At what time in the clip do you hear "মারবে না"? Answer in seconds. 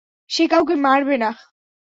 0.75-1.29